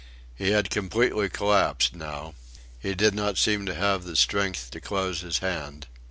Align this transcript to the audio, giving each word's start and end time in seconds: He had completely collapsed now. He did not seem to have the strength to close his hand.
He 0.35 0.49
had 0.49 0.71
completely 0.71 1.29
collapsed 1.29 1.93
now. 1.93 2.33
He 2.79 2.95
did 2.95 3.13
not 3.13 3.37
seem 3.37 3.67
to 3.67 3.75
have 3.75 4.03
the 4.03 4.15
strength 4.15 4.71
to 4.71 4.81
close 4.81 5.21
his 5.21 5.37
hand. 5.45 5.85